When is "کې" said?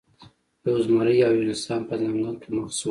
2.41-2.49